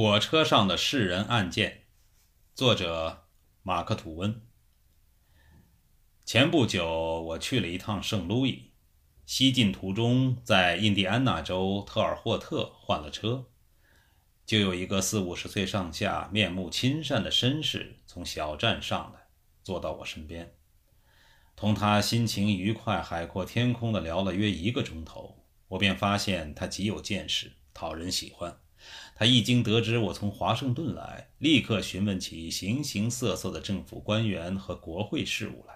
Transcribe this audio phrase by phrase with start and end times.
[0.00, 1.86] 火车上的世人案件，
[2.54, 3.24] 作者
[3.64, 4.40] 马克·吐温。
[6.24, 8.70] 前不久，我去了一趟圣路易，
[9.26, 13.46] 西进途中，在印第安纳州特尔霍特换了车，
[14.46, 19.26] 就有一个四五十岁上下、面目亲善的绅士从小站上来，
[19.64, 20.54] 坐到我身边，
[21.56, 28.60] 同他心情愉快、海阔天空地聊了约一个钟头，我便发现他极有见识，讨人喜欢。
[29.14, 35.74] 他一经得知我从华盛顿来，立刻询问起形形色色的政府官员和国会事务来。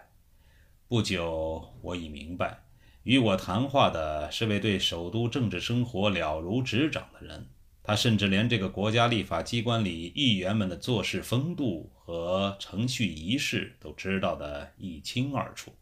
[0.88, 2.65] 不久，我已明白，
[3.02, 7.48] 与我谈话的是位对首都政治生活了如指掌的人。
[7.84, 15.74] 他甚至连这个国家立法机关里议员们的做事风度和程序仪式都知道得一清二楚。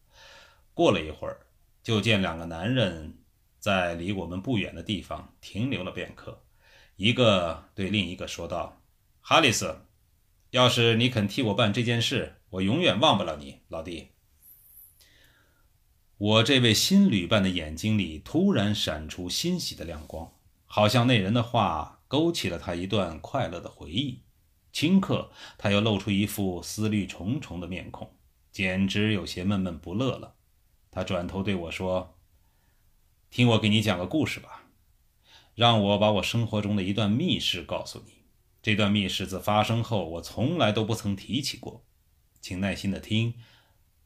[0.72, 1.40] 过了一会儿，
[1.82, 3.18] 就见两个男人
[3.58, 6.40] 在离我们不远的地方停留了片刻。
[7.00, 8.82] 一个对另一个说道
[9.24, 9.86] ：“哈里斯，
[10.50, 14.10] 要是你肯替我办这件事，我永远忘不了你，老弟。”
[16.18, 20.30] 我这位新旅伴的眼睛里突然闪出欣喜的亮光，
[20.66, 24.20] 好像那人的话勾起了他一段快乐的回忆。
[24.74, 28.14] 顷刻，他又露出一副思虑重重的面孔，
[28.52, 30.34] 简直有些闷闷不乐了。
[30.90, 32.18] 他转头对我说
[33.32, 34.59] ：“听我给你讲个故事吧。”
[35.60, 38.22] 让我把我生活中的一段密事告诉你。
[38.62, 41.84] 这段密事自发生后，我从来都不曾提起过。
[42.40, 43.34] 请耐心的听，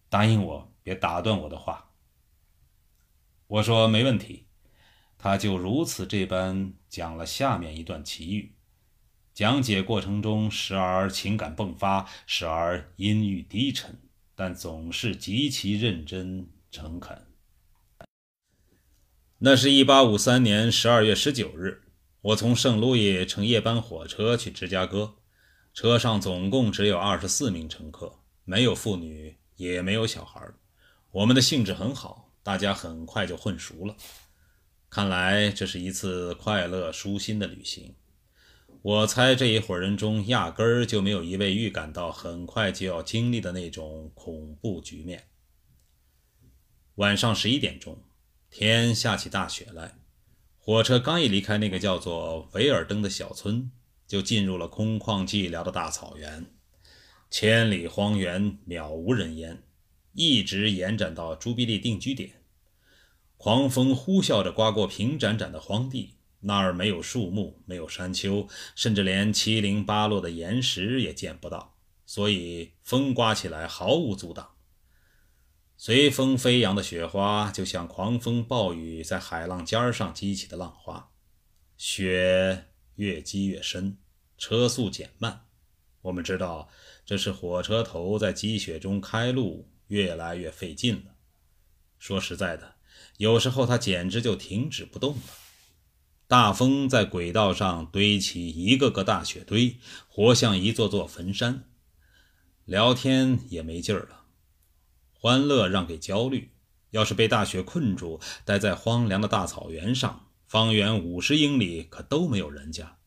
[0.08, 1.92] 答应我，别打断我的话。
[3.46, 4.48] 我说没问题。
[5.16, 8.56] 他就如此这般讲了下面一段奇遇。
[9.32, 13.96] 讲解过程中，时而情感迸发，时而阴郁低沉，
[14.34, 17.24] 但总是极其认真诚恳。
[19.46, 21.82] 那是一八五三年十二月十九日，
[22.22, 25.16] 我从圣路易乘夜班火车去芝加哥，
[25.74, 30.40] 车上总共只有二十四名乘客，没有妇女，也没有小孩。
[31.10, 33.94] 我们的兴致很好，大家很快就混熟了。
[34.88, 37.94] 看来这是一次快乐舒心的旅行。
[38.80, 45.24] 我猜这一伙人中压根儿就没有一位预感到很快就要经历的那种恐怖局面。
[46.94, 48.02] 晚上十一点钟。
[48.56, 49.96] 天下起大雪来，
[50.60, 53.72] 火车刚一离开那个叫做维尔登的小村，
[54.06, 56.46] 就进入了空旷寂寥的大草原。
[57.28, 59.64] 千里荒原，渺无人烟，
[60.12, 62.44] 一直延展到朱庇利定居点。
[63.36, 71.74] 狂风呼啸着刮过平展展的荒地，那儿没有树木，没有山丘，甚至连七零八落的岩石也见不到，
[72.06, 74.53] 所以风刮起来毫无阻挡。
[75.76, 81.10] 随风飞扬的雪花，就像狂风暴雨在海浪尖上激起的浪花。
[81.76, 83.98] 雪越积越深，
[84.38, 85.46] 车速减慢。
[86.02, 86.68] 我们知道，
[87.04, 91.16] 这是火车头在积雪中开路越来越费劲了。
[91.98, 92.76] 说实在的，
[93.18, 95.22] 有时候它简直就停止不动了。
[96.26, 99.76] 大风在轨道上堆起一个个大雪堆，
[100.08, 101.64] 活像一座座坟山。
[102.64, 104.23] 聊天也没劲儿了。
[105.24, 106.50] 欢乐让给焦虑。
[106.90, 112.98] 要是被大雪困住，待在荒凉的大草原上，方圆五十英里可都没有人家。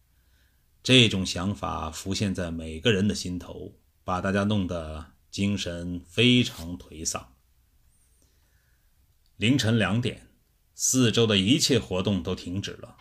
[0.82, 7.36] 这种想法浮现在每个人的心头，把大家弄得精神非常颓丧。
[9.36, 10.30] 凌晨两点，
[10.74, 12.98] 四周的一切活动都停止了。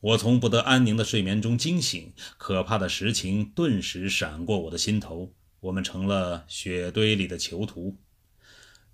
[0.00, 7.96] 我从不得安宁的睡眠中惊醒，可怕的实情顿时闪过我的心头：我们成了雪堆里的囚徒。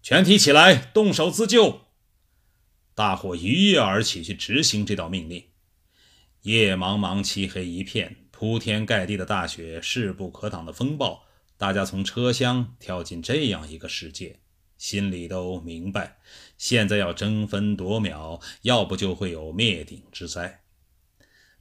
[0.03, 1.82] 全体起来，动手自救！
[2.94, 5.44] 大伙一跃而起，去执行这道命令。
[6.42, 11.25] 夜茫茫，漆黑一片，铺天盖地的大雪，势不可挡的风暴。
[11.56, 14.38] 大家从车厢跳进这样一个世界，
[14.78, 16.19] 心里都明白：
[16.56, 20.62] 现在要争分夺秒，要不就会有灭顶之灾。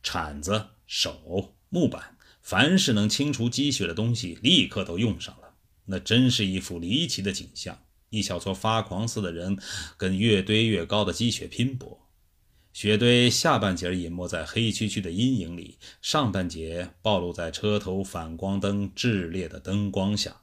[0.03, 5.55] 铲子、手、木板，凡是能清除积雪的东西，立刻都用上了。
[5.85, 7.83] 那真是一幅离奇的景象。
[8.09, 9.57] 一小撮发狂似的人，
[9.97, 12.07] 跟越堆越高的积雪拼搏。
[12.73, 20.41] 雪堆下半截隐没在黑黢黢的阴影里，上半截暴露在车头反光灯炽烈的灯光下。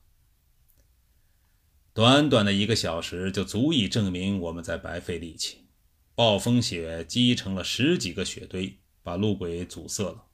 [1.93, 5.69] 短短的一个小时，就足以证明我们在白费力气。
[6.17, 10.25] 暴风雪积成了十几个雪堆，把路轨阻塞了。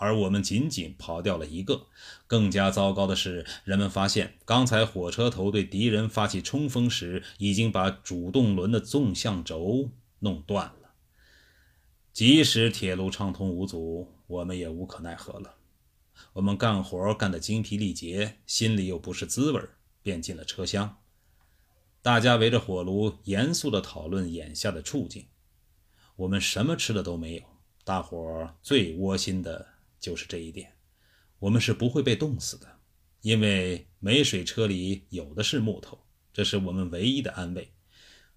[0.00, 1.86] 而我们仅仅跑掉了一个。
[2.26, 10.94] 更加糟糕的是，人们发现刚才火车头对敌人发起冲锋时，已经把主动轮的纵向轴弄断了。
[12.14, 15.56] 即使铁路畅通无阻，我们也无可奈何了。
[16.32, 19.60] 我们干活干得精疲力竭，心里又不是滋味，
[20.02, 20.96] 便进了车厢。
[22.02, 25.26] 大家围着火炉，严肃地讨论眼下的处境。
[26.16, 27.42] 我们什么吃的都没有，
[27.84, 29.69] 大伙最窝心的
[30.00, 30.72] 就是这一点：
[31.38, 32.66] 我们是不会被冻死的，
[33.20, 35.98] 因为没水车里有的是木头，
[36.32, 37.70] 这是我们唯一的安慰。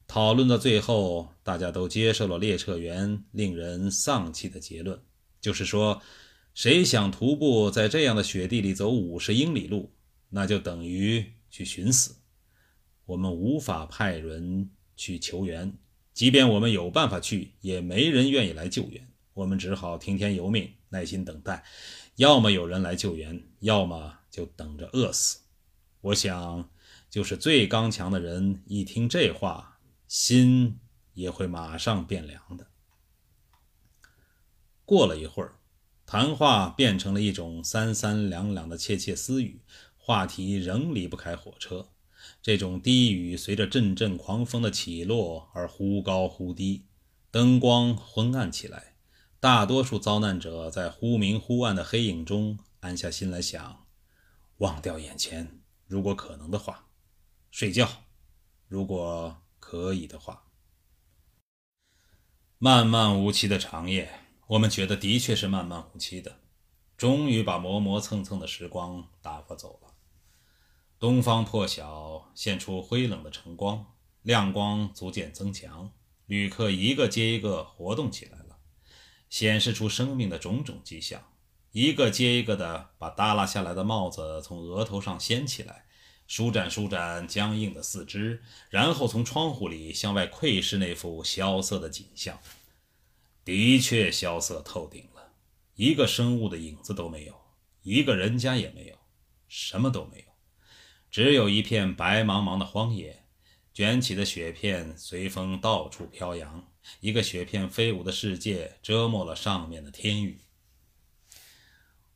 [0.05, 5.01] 讨论到最后，大家都接受了列车员令人丧气的结论，
[5.41, 6.01] 就是说。
[6.55, 9.91] 谁想徒步在这样的雪地里走五十英里路，
[10.29, 12.15] 那就等于去寻死。
[13.07, 15.75] 我们无法派人去求援，
[16.13, 19.09] 即便我们有办法去，也没人愿意来救援。
[19.33, 21.65] 我们只好听天由命，耐心等待。
[22.15, 25.39] 要么有人来救援，要么就等着饿死。
[25.99, 26.69] 我想，
[27.09, 30.79] 就是最刚强的人，一听这话，心
[31.13, 32.67] 也会马上变凉的。
[34.85, 35.55] 过了一会儿。
[36.05, 39.61] 谈话变成了一种三三两两的窃窃私语，
[39.97, 41.89] 话题仍离不开火车。
[42.41, 46.85] 这种低语随着阵阵狂风的起落而忽高忽低，
[47.31, 48.92] 灯光昏暗起来。
[49.43, 53.85] 大多数遭难者在忽明忽暗的黑影中安下心来想：
[54.59, 56.85] 忘掉眼前，如果可能的话；
[57.51, 57.89] 睡觉，
[58.69, 60.45] 如果可以的话。
[62.57, 64.21] 漫漫无期的长夜。
[64.47, 66.39] 我们觉得的确是漫漫无期的，
[66.95, 69.93] 终于把磨磨蹭蹭的时光打发走了。
[70.97, 75.91] 东方破晓，现出灰冷的晨光，亮光逐渐增强，
[76.27, 78.37] 旅客一个接一个活动起来，
[79.33, 81.19] 显示出生命的种种迹象。
[81.71, 85.85] 一个接一个的把耷拉下来的帽子从额头上掀起来，
[86.27, 92.37] 舒展舒展僵硬的四肢，然后从窗户里向外窥视那幅萧瑟的景象。
[93.43, 95.33] 的确萧瑟透顶了，
[95.73, 97.33] 一个生物的影子都没有，
[97.81, 98.95] 一个人家也没有，
[99.47, 100.25] 什么都没有，
[101.09, 103.25] 只有一片白茫茫的荒野，
[103.73, 110.41] 卷起的雪片随风到处飘扬，一个雪片飞舞的世界遮没了上面的天宇。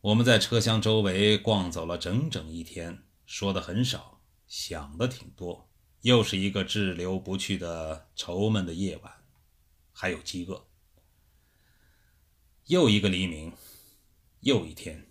[0.02, 5.70] 我们在车厢周围逛走了整整一天，说的很少，想的挺多，
[6.02, 9.12] 又是一个滞留不去的愁闷的夜晚，
[9.92, 10.68] 还有饥饿。
[12.68, 13.54] 又一个黎明，
[14.42, 15.10] 又一天，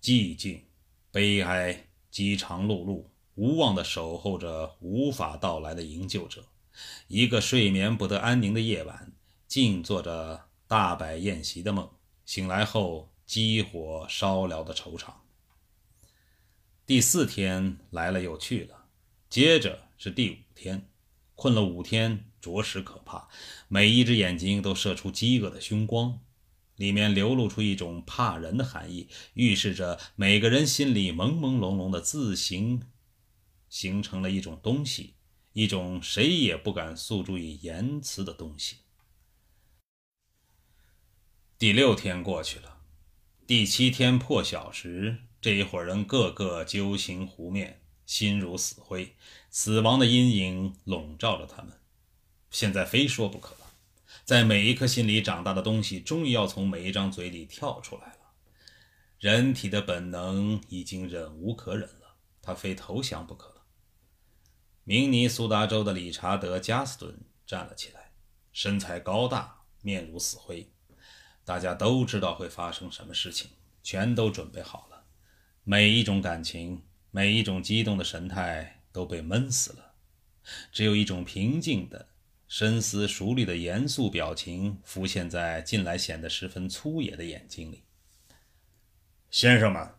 [0.00, 0.66] 寂静、
[1.10, 3.04] 悲哀、饥肠辘辘，
[3.34, 6.46] 无望地守候着无法到来的营救者。
[7.08, 9.12] 一个睡眠不得安宁的夜晚，
[9.46, 11.90] 静坐着大摆宴席的梦。
[12.24, 15.12] 醒来后，激火烧燎的惆怅。
[16.86, 18.86] 第四天来了又去了，
[19.28, 20.88] 接着是第五天，
[21.34, 23.28] 困了五天，着实可怕。
[23.68, 26.20] 每一只眼睛都射出饥饿的凶光。
[26.76, 32.80] 里面流露出一种怕人的含义，预示着每个人心里朦朦胧胧的自行
[33.68, 35.12] 形成了一种东西，
[35.52, 38.78] 一种谁也不敢诉诸于言辞的东西。
[41.58, 42.80] 第六天过去了，
[43.46, 49.16] 第七天破晓时，这一伙人个个揪心湖面，心如死灰，
[49.50, 51.78] 死亡的阴影笼罩着他们，
[52.50, 53.72] 现在非说不可了。
[54.24, 58.32] 在每一颗心里长大的东西，终于要从每一张嘴里跳出来了。
[59.18, 63.59] 人体的本能已经忍无可忍了，他非投降不可。
[64.84, 68.12] 明尼苏达州的理查德·加斯顿站了起来，
[68.52, 70.70] 身材高大，面如死灰。
[71.44, 73.50] 大家都知道会发生什么事情，
[73.82, 75.04] 全都准备好了。
[75.64, 79.94] 每一种感情，每一种激动的神态都被闷死了，
[80.72, 82.08] 只有一种平静的。
[82.48, 87.84] 深思熟虑的严肃表情浮现在近来显得十分粗野的眼睛里。
[89.30, 89.94] 先生们，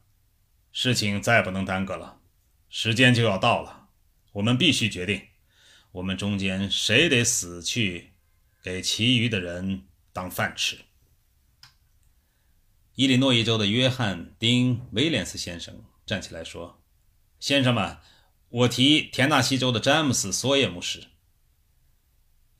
[0.73, 2.19] 事情再不能耽搁了，
[2.67, 3.80] 时间就要到了，
[4.33, 5.27] 我们必须决定，
[5.91, 8.13] 我们中间谁得死去，
[8.63, 10.79] 给其余的人当饭吃。
[12.95, 16.81] 伊利诺伊州的约翰·丁·威廉斯先生站起来说
[17.39, 17.97] ：“先生们，
[18.49, 21.07] 我提田纳西州的詹姆斯·索耶牧师。”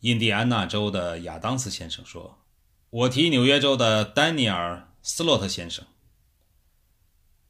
[0.02, 2.44] 印第安纳州的亚当斯先生说
[2.90, 5.86] ：“我提纽约州的丹尼尔·斯洛特先生。”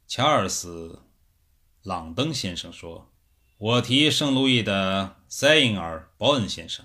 [0.05, 1.03] 乔尔斯·
[1.87, 3.10] 朗登先生说
[3.61, 6.83] ：“我提圣路易的塞因尔·鲍恩先生。”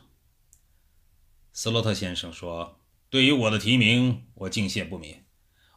[1.51, 5.25] 斯洛特先生说：“对于我的提名，我敬谢不敏。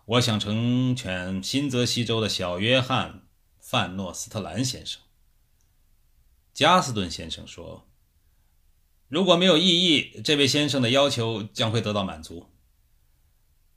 [0.03, 3.11] 我想成全新泽西州的小约翰·
[3.61, 5.01] 范诺斯特兰先生。”
[6.53, 7.87] 加斯顿先生说。
[9.07, 12.47] 如果没有异议，这位先生的要求将会得到满足。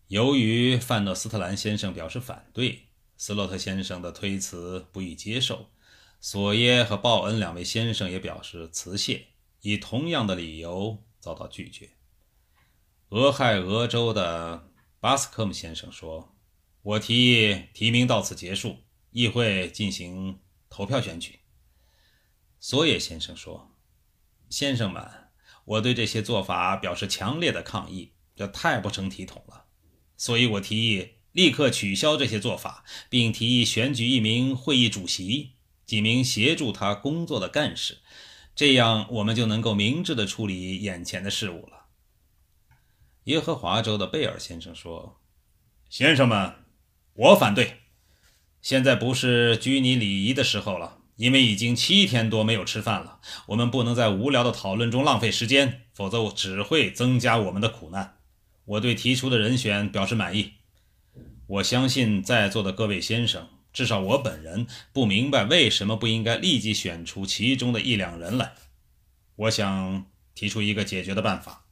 [0.09, 5.71] 由于范诺斯特兰先生表示反对，斯洛特先生的推辞不予接受，
[6.25, 9.27] 索耶和鲍恩两位先生也表示辞谢，
[9.61, 11.91] 以同样的理由遭到拒绝。
[13.09, 16.37] 俄亥俄州的巴斯科姆先生说
[16.83, 18.77] ：“我提议提名到此结束，
[19.11, 20.39] 议会进行
[20.71, 21.41] 投票选举。”
[22.61, 23.73] 索耶先生说
[24.49, 25.05] ：“先生们，
[25.65, 29.65] 我对这些做法表示强烈的抗议，这太不成体统了，
[30.17, 35.53] 所以我提议。”立刻取消这些做法，并提议选举一名会议主席，
[35.85, 37.99] 几名协助他工作的干事，
[38.55, 41.87] 这样我们就能够明智地处理眼前的事物了。
[43.25, 45.21] 耶和华州的贝尔先生说
[45.89, 46.55] ：“先生们，
[47.15, 47.79] 我反对。
[48.61, 53.21] 现在不是拘泥礼仪的时候了，因为已经七天多没有吃饭了。
[53.47, 58.19] 我们不能在无聊的讨论中浪费时间，否则只会增加我们的苦难。
[58.65, 60.55] 我对提出的人选表示满意。”
[61.49, 68.55] 我相信在座的各位先生，至少我本人不明白为什么不应该立即选出其中的一两人来。
[69.37, 71.65] 我想提出一个解决的办法。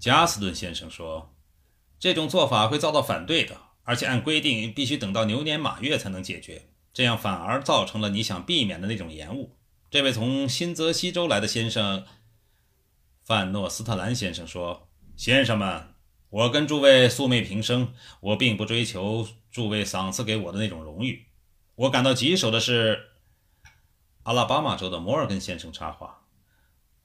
[0.00, 1.34] 加斯顿先生说
[1.98, 9.56] ：“这种做法会遭到反对的，而且按规定必须等到牛年马月才能解决，这样反而造成了你想避免的那种延误。”
[9.90, 12.04] 这位从新泽西州来的先生
[13.22, 15.94] 范诺斯特兰先生说：“先生们。”
[16.30, 21.26] 我跟诸位素昧平生，我并不追求诸位赏赐给我的那种荣誉。
[21.74, 23.12] 我感到棘手的是，
[24.24, 26.26] 阿拉巴马州的摩尔根先生插话：“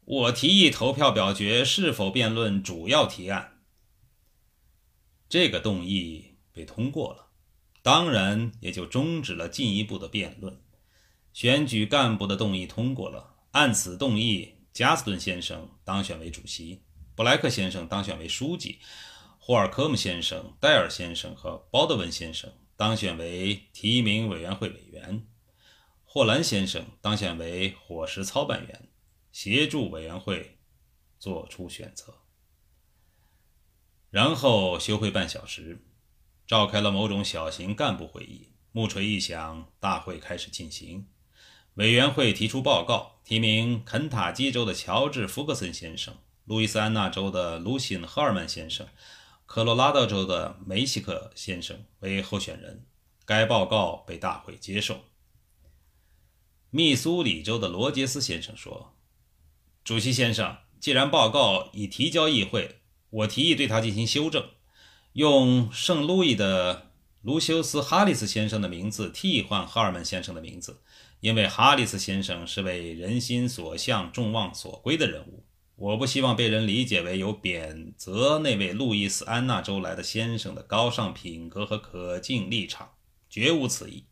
[0.04, 3.62] 我提议投票表决是否辩论主要提案。”
[5.30, 7.28] 这个动议被通过了，
[7.82, 10.62] 当然也就终止了进一步的辩论。
[11.32, 16.84] 选举干部的动议通过了，按此动议，加斯顿先生当选为主席，
[17.16, 18.80] 布莱克先生当选为书记。
[19.46, 25.28] 霍尔科姆先生、戴尔先生和鲍德文先生当选为提名委员会委员，
[26.06, 28.88] 霍兰先生当选为伙食操办员，
[29.34, 30.60] 协助委员会
[31.20, 32.20] 做出选择。
[34.10, 35.86] 然后休会半小时，
[36.48, 38.54] 召开了某种小型干部会议。
[38.72, 41.10] 木锤一响，大会开始进行。
[41.74, 48.88] 委员会提出报告，提名肯塔基州的乔治·福克森先生、路易斯安那州的卢辛·赫尔曼先生。
[49.54, 52.88] 科罗拉多州的梅西克先生为候选人，
[53.24, 55.02] 该报告被大会接受。
[56.72, 58.96] 密苏里州的罗杰斯先生说
[59.86, 62.80] ：“主席先生，既然报告已提交议会，
[63.12, 64.44] 我提议对它进行修正，
[65.12, 66.90] 用圣路易的
[67.22, 70.82] 卢修斯·哈里斯先生的名字替换哈尔曼先生的名字，
[71.20, 75.46] 因为哈里斯先生是为人心所向、众望所归的人物。”
[75.84, 82.94] 我不希望被人理解为有贬责那位路易斯安那州来的先生的高尚品格和可敬立场，
[83.30, 84.06] 绝无此意。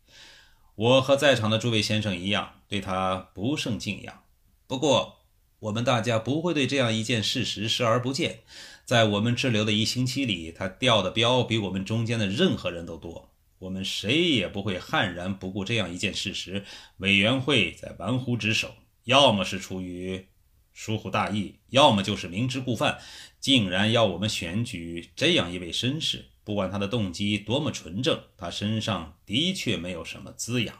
[0.75, 4.23] 我和在场的诸位先生一样，对他不胜敬仰。
[4.67, 5.19] 不过，
[5.59, 8.41] 我们大家不会对这样一件事实视而不见。
[8.83, 13.31] 在我们滞留的一星期里，他掉的标比我们中间的任何人都多。
[13.59, 16.65] 我们谁也不会悍然不顾这样一件事实。
[16.97, 18.75] 委员会在玩忽职守，
[19.05, 20.27] 要么是出于……
[20.73, 22.99] 疏忽大意，要么就是明知故犯，
[23.39, 26.25] 竟然要我们选举这样一位绅士。
[26.43, 30.75] 不管他的动机多么纯正，他身上的确没有什么滋养。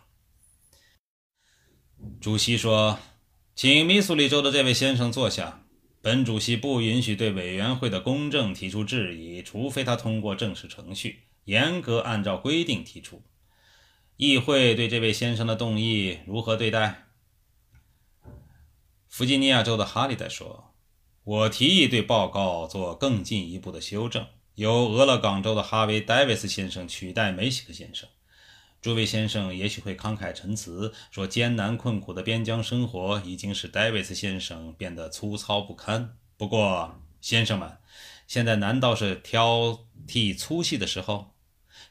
[2.20, 2.98] 主席说
[3.54, 5.64] ：“请密苏里州的这位先生坐下。
[6.02, 13.22] 本主席不允许对委员会的公正提出质疑，除非他通过正式程序，严格按照规定提出。
[14.18, 17.10] 议会对这位先生的动议如何对待？”
[19.12, 20.74] 弗吉尼亚州的哈利代说
[21.26, 24.26] ：“我提议对报告做更进一步的修正，
[24.56, 28.08] 由俄勒冈州的哈维·戴维斯先生取代梅西克先生。
[28.82, 36.16] 诸位先生也许会慷慨陈词，说艰难困苦的边疆生活已经使戴维斯先生变得粗糙不堪。
[36.38, 37.80] 不过，先生们，
[38.28, 41.36] 现在难道是挑剔粗细的时候？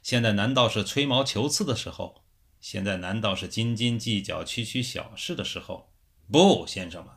[0.03, 2.23] 现在难道是吹毛求疵的时候？
[2.63, 5.89] 现在难道是斤斤计较、区区小事的时候？”
[6.33, 7.13] 不，先生们，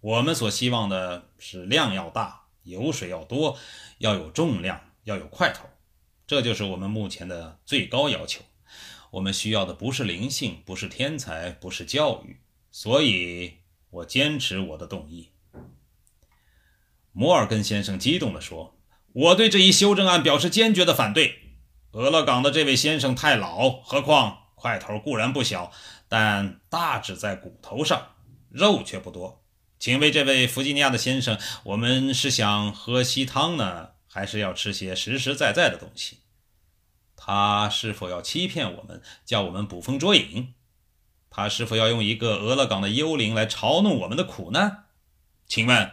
[0.00, 3.56] 我们所希望的是量要大，油水要多，
[3.98, 5.68] 要有重量，要有块头，
[6.26, 8.42] 这就是我们目前的最高要求。
[9.12, 12.40] 我们需要的不是灵性，不是天才，不是教育，
[12.72, 13.58] 所以
[13.90, 15.30] 我坚持我的动议。
[17.12, 18.76] 摩尔根先生激动地说
[19.12, 21.38] ：“我对这一修正案表示坚决的反对。
[21.92, 25.70] 俄勒冈的这位先生太老，何况块头固然不小，
[26.08, 28.08] 但大只在骨头上。”
[28.52, 29.42] 肉却不多，
[29.78, 36.18] 请问这位弗吉尼亚的先生，我们是想喝稀汤呢，还是要吃些实实在在的东西？
[37.16, 40.52] 他是否要欺骗我们，叫我们捕风捉影？
[41.30, 44.84] 他是否要用一个俄勒冈的幽灵来嘲弄我们的苦难？
[45.46, 45.90] 请问，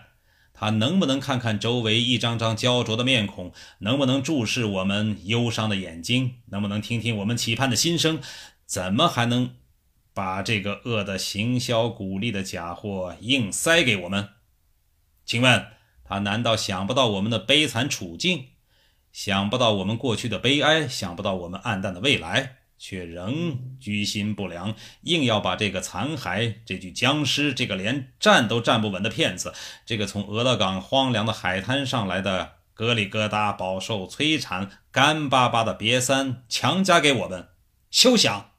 [0.54, 3.54] 他能不能看看周围一张张焦灼的面孔？
[3.78, 6.42] 能不能注视我们忧伤的眼睛？
[6.48, 8.20] 能不能听听我们期盼的心声？
[8.66, 9.56] 怎么还能
[10.14, 14.30] 把这个恶的行销鼓励的假货硬塞给我们？
[15.26, 15.68] 请问，
[16.04, 18.48] 他难道想不到我们的悲惨处境？
[19.12, 20.88] 想不到我们过去的悲哀？
[20.88, 22.58] 想不到我们暗淡的未来？
[22.82, 29.54] 却仍居心不良，硬要把这个残骸、这具僵尸、这个连站都站不稳的骗子、
[29.86, 37.50] 这个从俄勒冈荒凉的海滩上来的格里疙瘩饱受摧残、干巴巴的瘪三强加给我们，
[37.92, 38.52] 休想！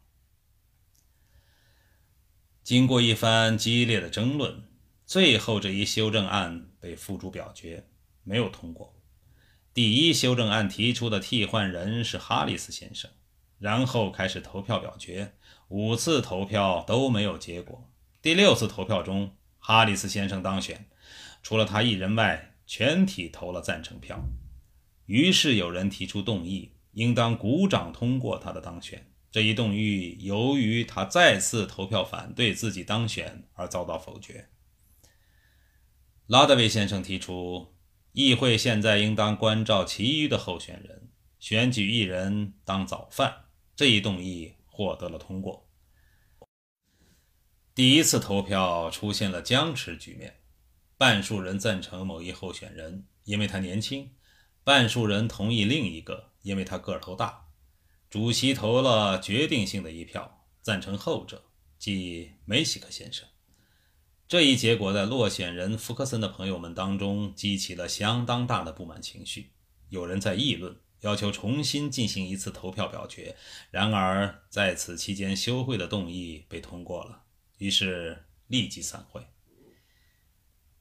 [2.71, 4.63] 经过一番激烈的争论，
[5.05, 7.89] 最后这一修正案被付诸表决，
[8.23, 8.95] 没有通过。
[9.75, 13.11] 第一修正案提出的替换人是哈里斯先生。
[13.59, 15.33] 然后开始投票表决，
[15.67, 17.91] 五次投票都没有结果。
[18.23, 20.87] 第六次投票中，哈里斯先生当选，
[21.43, 24.21] 除了他一人外，全体投了赞成票。
[25.07, 29.10] 于是有人提出动议，应当鼓掌通过他的当选。
[29.31, 34.49] 这一动议由于他再次投票反对自己当选而遭到否决。
[36.27, 37.75] 拉德维先生提出，
[38.13, 43.45] 议会现在应当关照其余的候选人，选举一人当早饭。
[43.77, 45.69] 这一动议获得了通过。
[47.75, 50.41] 第一次投票出现了僵持局面，
[50.99, 54.11] 半数人赞成某一候选人，因为他年轻；
[54.65, 57.50] 半数人同意另一个，因为他个头大。
[58.11, 61.45] 主席投了决定性的一票，赞成后者，
[61.79, 63.27] 即梅西克先生。
[64.27, 69.53] 这一结果在落选人福克森的朋友们当中激起了相当大的不满情绪，
[69.89, 70.77] 有人在议论。
[71.03, 73.35] 要求重新进行一次投票表决，
[73.71, 77.23] 然而在此期间休会的动议被通过了，
[77.57, 79.27] 于是立即散会。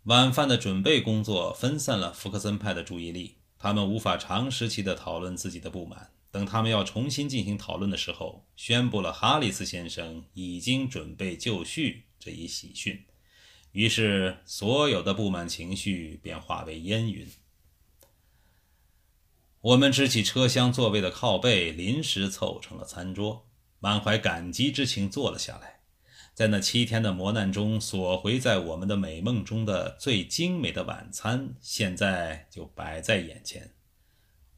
[0.03, 6.11] 晚饭的准备工作分散了福克森派的注意力，他们无法长时期的讨论自己的不满。
[6.31, 13.05] 等他们要重新进行讨论的时候，宣布了哈里斯先生已经准备就绪这一喜讯，
[13.71, 17.27] 于是所有的不满情绪便化为烟云。
[19.61, 25.81] 我们支起车厢座位的靠背，临时凑成了餐桌，满怀感激之情坐了下来。
[26.33, 33.73] 在那七天的磨难中，所回在我们的美梦中的最精美的晚餐，现在就摆在眼前。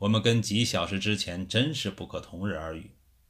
[0.01, 2.89] 我们跟几小时之前真是不可同日而语。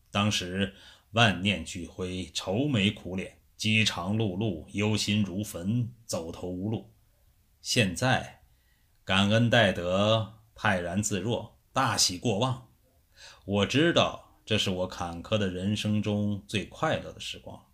[0.10, 0.74] 当时
[1.12, 6.90] 万念俱灰，愁眉苦脸，饥肠辘辘，忧心如焚，走投无路。
[7.62, 8.44] 现在
[9.04, 11.58] 感恩戴德，泰然自若。
[11.74, 12.70] 大喜过望，
[13.44, 17.66] 我知道这是我坎坷的人生中最快乐的时光。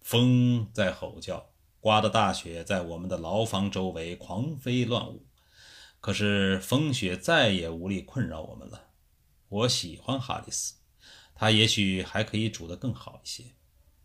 [0.00, 5.26] 风在吼叫，刮的大雪在我们的牢房周围狂飞乱舞。
[6.02, 8.88] 可是风雪再也无力困扰我们了。
[9.48, 10.74] 我喜欢哈里斯，
[11.32, 13.44] 他也许还可以煮得更好一些，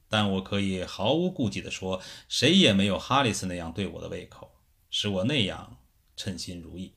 [0.07, 4.51] 但我可以毫无顾忌地说，谁也没有哈里斯那样对我的胃口，
[4.91, 5.79] 使我那样
[6.15, 6.93] 称心如意。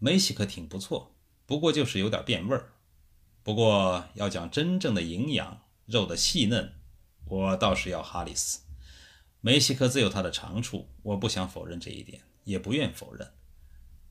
[0.00, 1.14] 梅西可挺不错，
[1.46, 2.72] 不过就是有点变味儿。
[3.44, 6.72] 不过要讲真正的营养，肉的细嫩，
[7.26, 8.62] 我倒是要哈里斯。
[9.40, 13.32] 梅西克自有他的长处，我不想否认这一点，也不愿否认。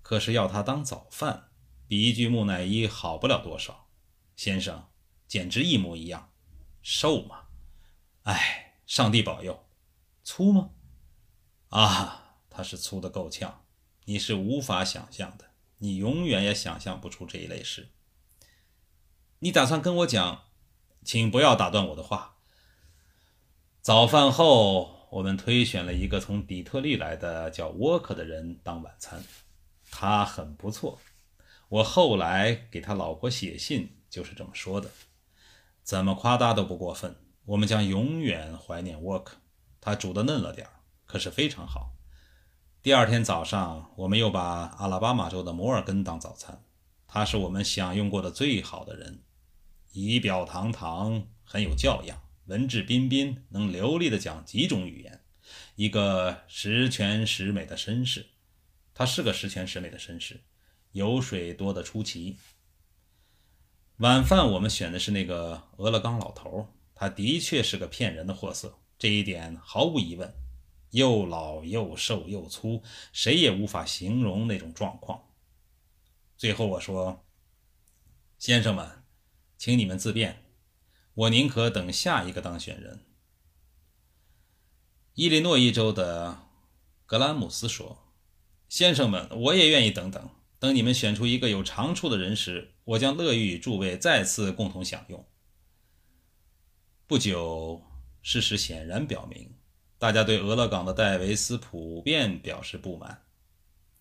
[0.05, 1.49] 可是要他当早饭，
[1.87, 3.89] 比一具木乃伊好不了多少。
[4.35, 4.87] 先生，
[5.27, 6.31] 简直一模一样。
[6.83, 7.47] 瘦吗？
[8.21, 9.65] 哎，上帝保佑。
[10.23, 10.69] 粗吗？
[11.69, 13.65] 啊，他是粗的够呛，
[14.03, 15.45] 你是无法想象的。
[15.79, 17.89] 你永远也想象不出这一类事。
[19.39, 20.43] 你打算跟我讲？
[21.03, 22.37] 请不要打断我的话。
[23.81, 29.23] 早饭后，我们推选了一个从底特律来的叫沃克的人当晚餐。
[29.97, 30.99] 他很不错。
[31.69, 34.91] 我后来给他老婆写信，就是这么说的。
[35.84, 37.15] 怎么夸大都不过分。
[37.45, 39.38] 我们将永远怀念沃克。
[39.79, 40.73] 他煮的嫩了点儿
[41.05, 41.93] 可是非常好。
[42.81, 46.62] 第二天早上，我们又把阿拉巴马州的摩尔根当早餐。
[47.08, 49.23] 他是我们享用过的最好的人，
[49.93, 55.21] 仪表堂堂，很有教养，文质彬彬，能流利地讲几种语言，
[55.75, 58.25] 一个十全十美的绅士。
[58.95, 60.41] 他是个十全十美的绅士，
[60.93, 62.38] 油水多得出奇。
[63.97, 70.34] 晚饭我们选的是那个俄勒冈老头，他的确是个骗人的货色，这一点毫无疑问。
[70.91, 72.81] 又老又瘦又粗，
[73.12, 75.25] 谁也无法形容那种状况。
[76.38, 77.25] 最后我说
[78.39, 79.03] ：“先生们，
[79.58, 80.45] 请你们自便。
[81.13, 83.05] 我宁可等下一个当选人。
[85.15, 86.47] 伊利诺伊州的
[87.05, 87.97] 格兰姆斯说
[88.67, 90.30] ：“先生们，我也愿意等等。
[90.60, 95.25] 等你们选出一个有长处的人时，我将乐于与诸位再次共同享用。”
[97.08, 97.84] 不久，
[98.21, 99.56] 事实显然表明，
[99.97, 103.23] 大家对俄勒冈的戴维斯普遍表示不满。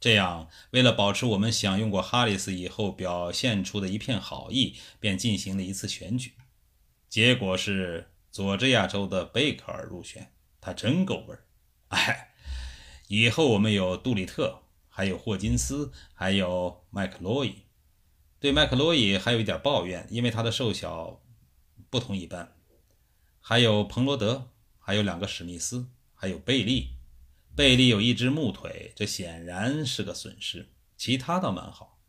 [0.01, 6.33] 这样，为了保持我们享用过哈里斯以后表现出的一片好意，便进行了一次选举。
[7.09, 10.33] 结果是佐治亚州的贝克尔入选。
[10.61, 11.45] 他真够味儿，
[11.89, 12.34] 哎，
[13.17, 17.63] 以后我们有杜里特，还有霍金斯，还有麦克罗伊。
[18.41, 21.23] 对麦克罗伊还有一点抱怨，因为他的瘦小
[21.89, 22.57] 不同一般。
[23.41, 24.51] 还有彭罗德，
[24.81, 26.97] 还有两个史密斯，还有贝利。
[27.55, 30.73] 贝利有一只木腿，这显然是个损失。
[30.97, 32.01] 其他倒蛮好。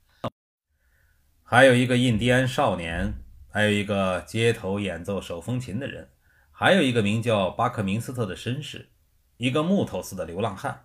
[1.44, 3.14] 还有一个印第安少年，
[3.48, 6.10] 还有一个街头演奏手风琴的人。
[6.50, 8.90] 还有一个名叫巴克明斯特的绅士，
[9.38, 10.85] 一个木头似的流浪汉，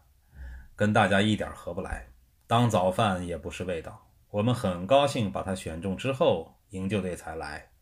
[0.80, 2.08] 跟大家一点合不来，
[2.46, 4.08] 当早饭也不是味道。
[4.30, 7.72] 我们很高兴把他选中之后，营救队才来。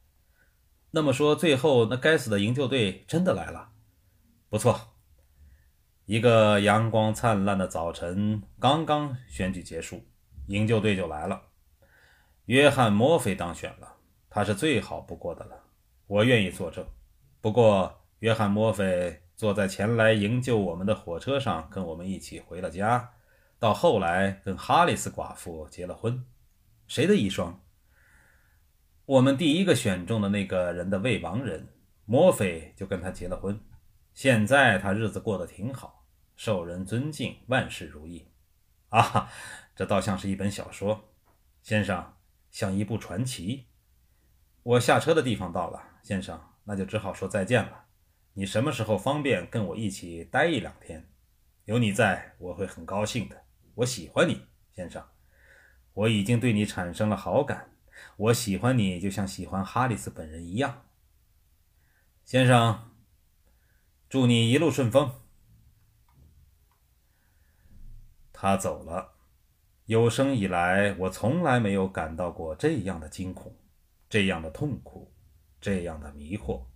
[0.91, 3.71] 那么说，最后那该死的营救队真的来了？
[4.49, 4.81] 不错，
[6.07, 10.05] 一个阳光灿烂的早晨，刚刚选举结束，
[10.49, 11.41] 营救队就来了。
[12.47, 13.95] 约翰·墨菲当选了，
[14.29, 15.63] 他是最好不过的了，
[16.09, 16.85] 我愿意作证。
[17.41, 23.13] 不过，约翰·墨菲坐在前来营救我们的火车上，跟我们一起回了家。
[23.61, 26.27] 到后来，跟哈里斯寡妇结了婚。
[26.89, 27.55] 谁的遗孀？
[29.05, 31.69] 我们第一个选中的那个人的未亡人，
[32.05, 33.61] 墨菲就跟他结了婚。
[34.13, 38.27] 现在他日子过得挺好，受人尊敬，万事如意。
[38.89, 39.31] 啊，
[39.77, 41.13] 这倒像是一本小说，
[41.63, 42.15] 先生，
[42.51, 43.67] 像一部传奇。
[44.65, 46.43] 我下车的地方到了，先生。
[46.65, 47.85] 那就只好说再见了。
[48.39, 51.11] 你什么时候方便跟我一起待一两天？
[51.65, 53.43] 有你在，我会很高兴的。
[53.75, 54.47] 我喜欢你，
[54.77, 55.05] 先生。
[55.93, 57.73] 我已经对你产生了好感。
[58.17, 60.85] 我喜欢你，就像喜欢哈里斯本人一样。
[62.25, 62.93] 先生，
[64.09, 65.13] 祝你一路顺风。
[68.33, 69.15] 他走了。
[69.87, 73.57] 有生以来，我从来没有感到过这样的惊恐，
[74.09, 75.13] 这样的痛苦。
[75.61, 76.67] 这样的迷惑，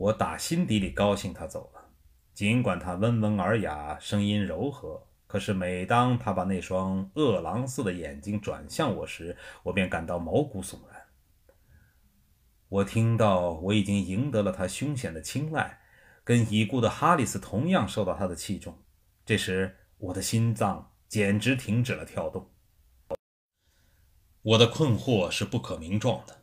[0.00, 1.90] 我打心底里高兴他走了。
[2.32, 11.02] 尽管他温文尔雅，声音柔和，可是每当他把那双饿狼似的眼睛转向我时，我便感到毛骨悚然。
[12.70, 15.78] 我听到我已经赢得了他凶险的青睐，
[16.24, 18.82] 跟已故的哈里斯同样受到他的器重。
[19.26, 22.50] 这时，我的心脏简直停止了跳动。
[24.40, 26.39] 我的困惑是不可名状的。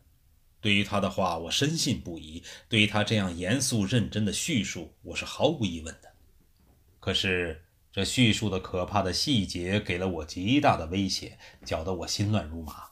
[0.60, 6.14] 对于他的话，我深信不疑；对于他这样严肃认真的叙述，我是毫无疑问的。
[7.00, 12.90] 可是，这叙述的可怕的细节给了我极大的威胁，搅得我心乱如麻。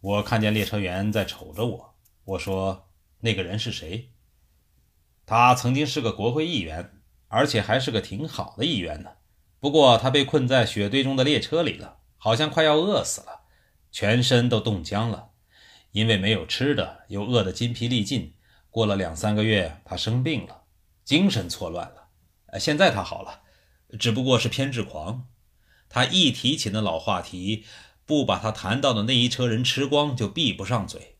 [0.00, 1.94] 我看见列车员在瞅着我。
[2.24, 2.88] 我说
[3.20, 4.10] ：“那个人是谁？”
[5.26, 9.10] 他曾经是个国会议员，而且还是个挺好的议员呢。
[9.58, 13.40] 不过，他被困在雪堆中的列车里了，好像快要饿死了，
[13.90, 15.30] 全身都冻僵了。
[15.92, 18.34] 因为没有吃的，又饿得筋疲力尽，
[18.70, 20.64] 过了两三个月，他生病了，
[21.04, 22.58] 精神错乱了。
[22.58, 23.42] 现在他好了，
[23.98, 25.28] 只不过是偏执狂。
[25.88, 27.64] 他一提起那老话题，
[28.04, 31.16] 不把他谈到的那一车人吃光，就闭不上嘴。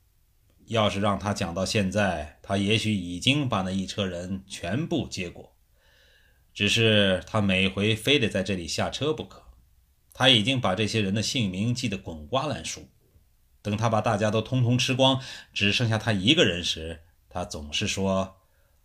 [0.67, 5.57] 要是让他讲到现在，他也许已经把那一车人全部接过，
[6.53, 9.45] 只是他每回非得在这里下车不可。
[10.13, 12.89] 他已经把这些人的姓名记得滚瓜烂熟。
[13.67, 15.21] 等他把大家都通通吃光，
[15.53, 18.37] 只剩下他一个人时，他总是说：“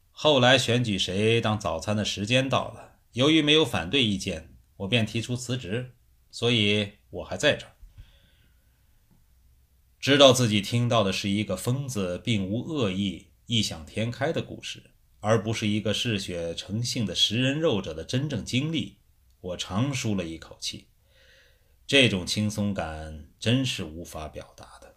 [0.10, 5.92] 后来选举谁当早餐的时间到了，由于没有反对意见，我便提出辞职，
[6.32, 7.74] 所以我还在这儿。”
[10.02, 14.90] 知道自己听到的是一个疯子并无恶意、异想天开的故事，
[15.20, 18.98] 而不是一个嗜血成性的食人肉者的真正经历，
[19.42, 20.88] 我长舒了一口气。
[21.86, 24.91] 这种轻松感真是无法表达的。